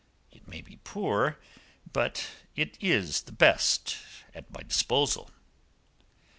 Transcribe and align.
It 0.31 0.47
may 0.47 0.61
be 0.61 0.77
poor, 0.77 1.37
but 1.93 2.27
it 2.55 2.75
is 2.81 3.21
the 3.21 3.31
best 3.31 3.97
at 4.33 4.49
my 4.51 4.63
disposal." 4.63 5.29